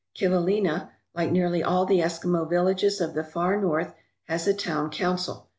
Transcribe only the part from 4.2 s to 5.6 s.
has a town council.